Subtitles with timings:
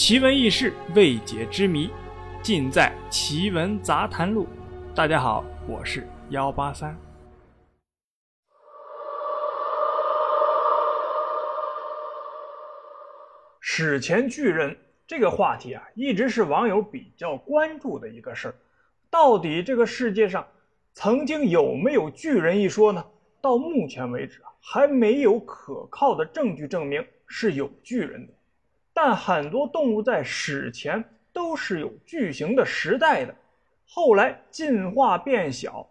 [0.00, 1.90] 奇闻异事、未解之谜，
[2.42, 4.46] 尽在《奇闻杂谈录》。
[4.94, 6.98] 大家好，我是幺八三。
[13.60, 14.74] 史前巨人
[15.06, 18.54] 这个话题啊，一直是网友比较关注的一个事儿。
[19.10, 20.48] 到底这个世界上
[20.94, 23.04] 曾经有没有巨人一说呢？
[23.42, 28.32] 到目前为止啊，还没有可靠的证据证明是有巨人的。
[29.02, 31.02] 但很多动物在史前
[31.32, 33.34] 都是有巨型的时代的，
[33.88, 35.88] 后来进化变小，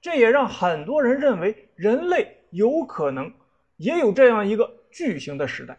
[0.00, 3.32] 这也让很多人认为人类有可能
[3.76, 5.76] 也有这样一个巨型的时代，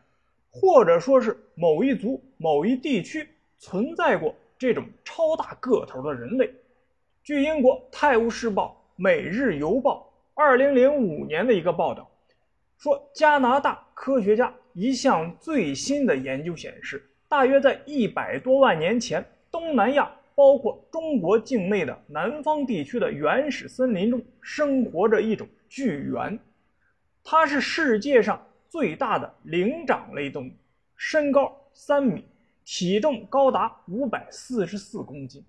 [0.51, 3.25] 或者说是某一族、某一地区
[3.57, 6.53] 存在过这种超大个头的人类。
[7.23, 10.11] 据英国《泰晤士报》《每日邮报》
[10.41, 12.11] 二零零五年的一个报道
[12.77, 14.53] 说，加拿大科学家。
[14.75, 26.37] 一项最新的研究显示，大约在一百多万年前，东南亚包括中国境内的南方地区的原始森林中生活着一种巨猿，
[27.23, 30.51] 它是世界上最大的灵长类动物，
[30.97, 32.25] 身高三米，
[32.65, 35.41] 体重高达五百四十四公斤。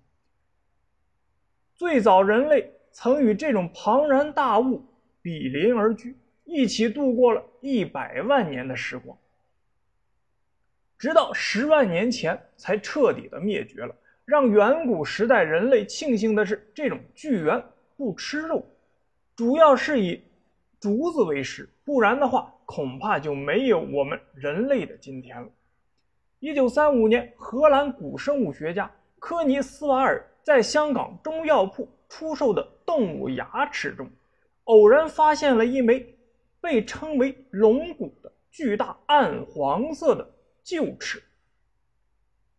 [1.75, 4.85] 最早人类曾与这种庞然大物
[5.21, 6.15] 比邻而居。
[6.47, 9.17] 一起度过了一百万年的时光，
[10.97, 13.93] 直到十万年前才彻底的灭绝了。
[14.23, 17.61] 让远古时代人类庆幸的是，这种巨猿
[17.97, 18.65] 不吃肉，
[19.35, 20.21] 主要是以
[20.79, 25.49] 竹子为食，不然的话，恐怕就没有我们人类的今天了。
[26.39, 34.09] 一九三五年，荷兰古生物学家科尼斯瓦尔在香港中药铺出售的动物牙齿中，
[34.63, 36.16] 偶然发现了一枚。
[36.61, 40.29] 被称为龙骨的巨大暗黄色的
[40.65, 41.23] 臼齿，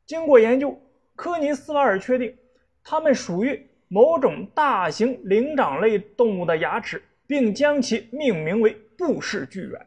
[0.06, 0.80] 经过研究，
[1.14, 2.36] 科尼斯瓦尔确定
[2.82, 9.86] 它们属于某种大型灵长类动物的牙齿，并将其命名为布氏巨猿。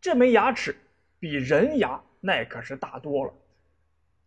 [0.00, 0.74] 这枚牙齿
[1.18, 3.32] 比人牙那可是大多了，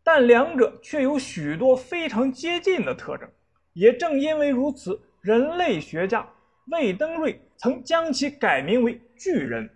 [0.03, 3.27] 但两者却有许多非常接近的特征。
[3.73, 6.27] 也正因为如此，人类学家。
[6.67, 9.69] 魏登瑞曾将其改名为巨人，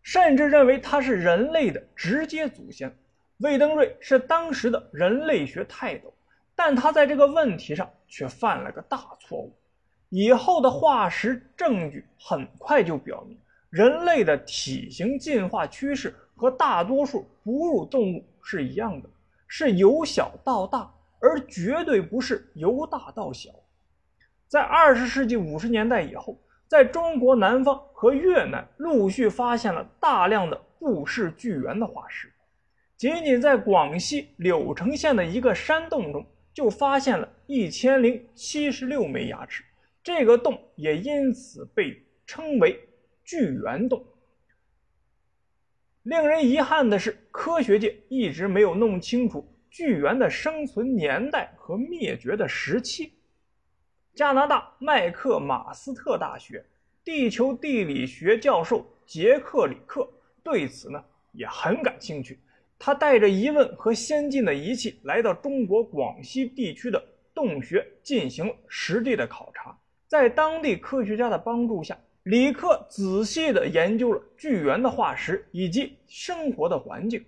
[0.00, 2.90] 甚至认为他是人类的直接祖先。
[3.36, 6.10] 魏登瑞是当时的人类学泰斗，
[6.54, 9.54] 但他在这个问题上却犯了个大错误。
[10.08, 13.38] 以后的化石证据很快就表明，
[13.68, 19.10] 人类的体型进化趋势和大多数哺乳动物是一样的，
[19.46, 20.90] 是由小到大，
[21.20, 23.50] 而绝对不是由大到小。
[24.48, 26.40] 在二十世纪五十年代以后，
[26.70, 32.32] 在中国南方和越南陆续发现了大量的布氏巨猿的化石。
[32.96, 39.64] 仅仅在广西柳城县的一个山洞中，就发现了一千零七十六枚牙齿，
[40.00, 42.78] 这个洞也因此被称为
[43.24, 44.06] 巨猿洞。
[46.04, 53.12] 令人遗憾的是，科学界一直没有弄清楚巨猿的生存年代和灭绝的时期。
[54.20, 56.62] 加拿大麦克马斯特大学
[57.02, 60.06] 地球地理学教授杰克里克
[60.42, 62.38] 对此呢也很感兴趣。
[62.78, 69.74] 他带着疑问和先进的仪器来到中国广西地区的洞穴进行实地的考察。
[70.06, 77.24] 在当地科学家的帮助下，里克仔细地研究了巨猿的化石以及生活的环境，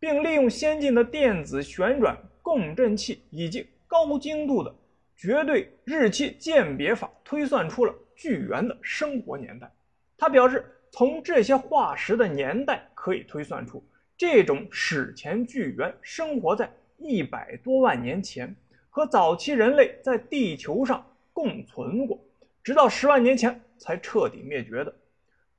[0.00, 4.74] 并利用先进的电子旋转共振器以及高精度的。
[5.16, 9.70] 绝对日期鉴别法推算出了巨猿的生活年代。
[10.18, 13.84] 他表示，从这些化石的年代可以推算出，
[14.16, 18.54] 这种史前巨猿生活在一百多万年前，
[18.90, 22.22] 和早期人类在地球上共存过，
[22.62, 24.94] 直到十万年前才彻底灭绝的。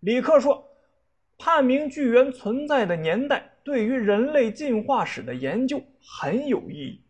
[0.01, 0.65] 李克说，
[1.38, 7.01] 判明巨猿存在的年代对于人类进化史的研究很有意义，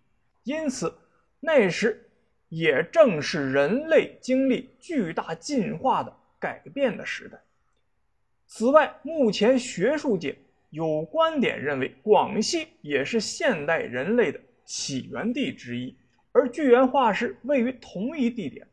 [0.43, 0.93] 因此
[1.39, 2.01] 那时。
[2.49, 7.39] 也正是人类经历巨大进化的改变的时代。
[8.47, 10.37] 此外，目前学术界
[10.69, 15.95] 有观点认为，广西也是现代人类的起源地之一，
[16.31, 18.67] 而巨猿化石位于同一地点，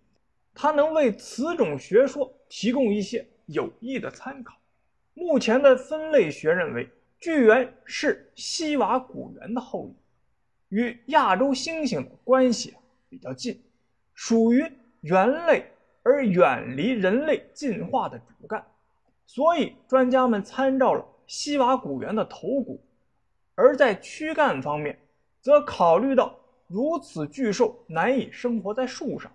[0.54, 4.58] 它能为此种学说提供一些有益的参考。
[5.14, 6.88] 目前的分类学认为，
[7.18, 12.74] 巨猿是西瓦古猿的后裔，与亚洲猩猩的关系。
[13.12, 13.62] 比较近，
[14.14, 14.64] 属于
[15.02, 15.66] 猿类
[16.02, 18.64] 而远离人类进化的主干，
[19.26, 22.82] 所以专家们参照了西瓦古猿的头骨，
[23.54, 24.98] 而在躯干方面
[25.42, 26.34] 则考虑到
[26.68, 29.30] 如此巨兽难以生活在树上，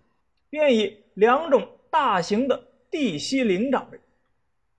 [0.50, 2.60] 便以两种大型的
[2.90, 4.00] 地栖灵长类，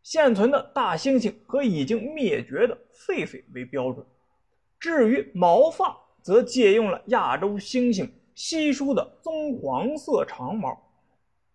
[0.02, 4.04] 现存的大猩猩和已经灭绝的狒狒为标准。
[4.80, 10.80] 至于毛发，则借用了亚洲猩猩稀疏的棕黄色长毛，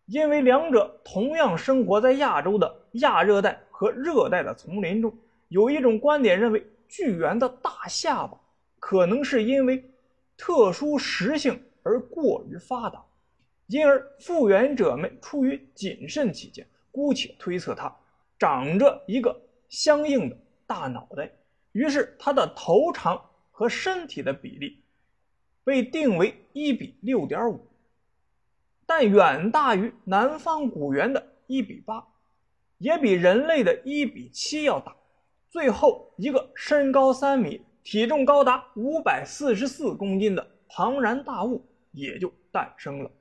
[0.06, 5.15] 因为两者同样生活在亚洲的亚热带和热带的丛林中。
[5.47, 8.38] 有一种观点认为，巨猿的大下巴
[8.81, 9.81] 可能是因为
[10.35, 13.01] 特殊食性而过于发达，
[13.68, 17.95] 因而复原者们出于谨慎起见，姑且推测它
[18.38, 20.38] 长着一个相应的
[20.68, 21.31] 大脑袋。
[21.71, 24.82] 于是，它的头长和身体的比例
[25.63, 27.68] 被定为一比六点五，
[28.86, 32.06] 但远大于南方古猿的一比八，
[32.77, 34.95] 也比人类的一比七要大。
[35.50, 43.12] 最后一个身高三米、体重高达五百四十四公斤的庞然大物也就诞生了。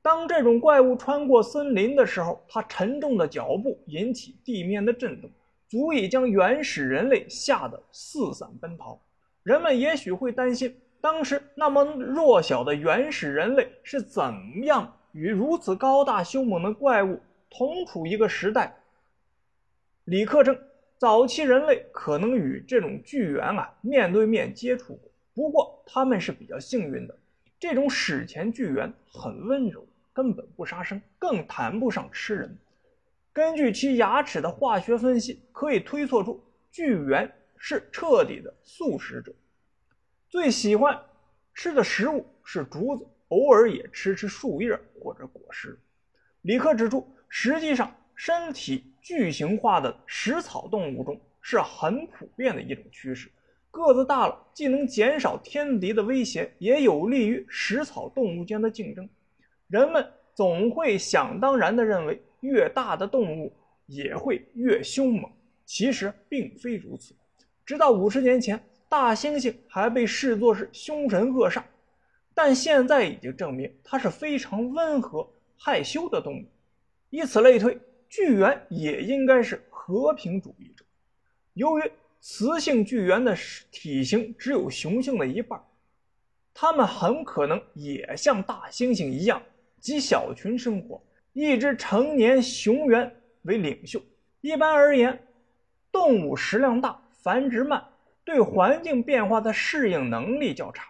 [0.00, 5.30] 当这种怪物穿过森林的时候，它沉重的脚步引起地面的震动。
[5.66, 9.00] 足以将原始人类吓得四散奔逃。
[9.42, 17.20] 人们也许会担心，当时那么弱小的原始人类是怎么样与如此高大凶猛的怪物
[17.50, 18.74] 同处一个时代。
[20.04, 20.58] 李克称，
[20.96, 27.14] 早期人类可能与这种巨猿啊面对面接触过，不过他们是比较幸运的。
[27.60, 32.56] 这种史前巨猿很温柔，根本不杀生，更谈不上吃人。
[33.30, 36.42] 根据其牙齿的化学分析，可以推测出
[36.72, 39.34] 巨猿是彻底的素食者，
[40.34, 41.00] 最喜欢
[41.54, 45.78] 吃的食物是竹子，偶尔也吃吃树叶或者果实。
[46.42, 53.30] 李克指出，实际上身体巨型化的食草动物中是很普遍的一种趋势。
[53.70, 59.08] 个子大了，既能减少天敌的威胁，也有利于食草动物间的竞争。
[59.68, 60.04] 人们
[60.34, 62.20] 总会想当然地认为。
[62.40, 63.50] 越大的动物
[63.86, 65.30] 也会越凶猛，
[65.64, 67.14] 其实并非如此。
[67.64, 68.62] 直到五十年前，
[68.96, 71.64] 大猩猩还被视作是凶神恶煞，
[72.32, 76.44] 但现在已经证明它是非常温和害羞的动物。
[77.10, 77.76] 以此类推，
[78.08, 80.84] 巨猿也应该是和平主义者。
[81.54, 81.82] 由于
[82.20, 83.36] 雌性巨猿的
[83.72, 85.60] 体型只有雄性的一半，
[86.54, 89.42] 它们很可能也像大猩猩一样，
[89.80, 91.02] 集小群生活。
[91.32, 93.12] 一只成年雄猿
[93.42, 94.00] 为领袖。
[94.40, 95.20] 一般而言，
[95.90, 97.84] 动物食量大、繁殖慢，
[98.24, 100.86] 对环境变化的适应能力较差。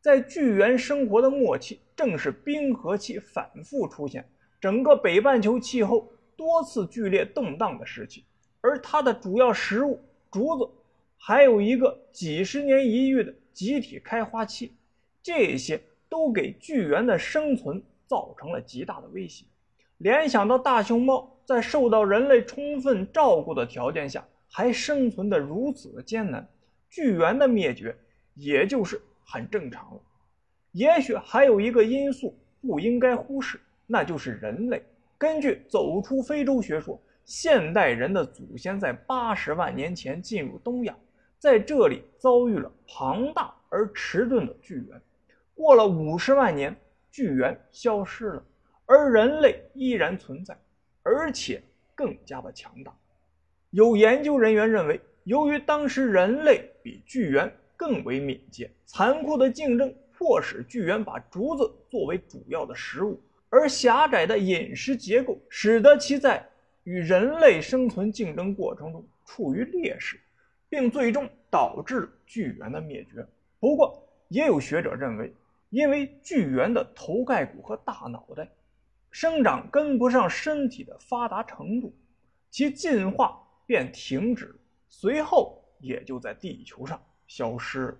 [0.00, 4.28] 在巨猿生活的末期，正是冰河期反复出现、
[4.60, 8.24] 整个北半球气候多次剧烈动荡的时期。
[8.60, 10.00] 而它的主要食物
[10.30, 10.70] 竹子，
[11.18, 14.74] 还有一个几十年一遇的集体开花期，
[15.22, 19.44] 这些都给巨猿的生存造成了极大的威胁。
[19.98, 26.46] 联想到大熊猫在受到人类充分照顾的条件下还生存的如此的艰难，
[26.94, 27.92] 巨猿的灭绝
[28.34, 30.00] 也就是很正常了。
[30.70, 34.80] 也许还有一个因素不应该忽视，那就是人类。
[35.18, 40.96] 根据走出非洲学说，现代人的祖先在八十万年前进入东亚，
[41.36, 45.02] 在这里遭遇了庞大而迟钝的巨猿。
[45.52, 46.76] 过了五十万年，
[47.10, 48.44] 巨猿消失了。
[48.86, 50.56] 而人类依然存在，
[51.02, 51.60] 而且
[51.96, 52.96] 更加的强大。
[53.70, 66.46] 有研究人员认为，由于当时人类比巨猿更为敏捷，残酷的竞争迫使巨猿把竹子作为主要的食物，而狭窄的饮食结构使得其在
[66.84, 70.20] 与人类生存竞争过程中处于劣势，
[70.68, 73.26] 并最终导致巨猿的灭绝。
[73.58, 75.32] 不过，也有学者认为，
[75.70, 78.46] 因为巨猿的头盖骨和大脑袋。
[79.10, 81.94] 生长跟不上身体的发达程度，
[82.50, 84.54] 其进化便停止，
[84.88, 87.98] 随后也就在地球上消失。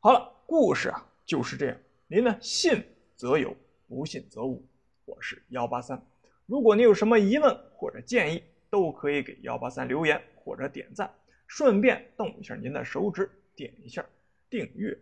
[0.00, 1.76] 好了，故事啊就是这样。
[2.06, 2.84] 您呢，信
[3.16, 3.56] 则有，
[3.88, 4.64] 不信则无。
[5.04, 6.00] 我是幺八三，
[6.46, 11.12] 如果您有什么疑问或者建议，都可以给幺八三留言或者点赞，
[11.46, 14.04] 顺便动一下您的手指，点一下
[14.48, 14.98] 订阅。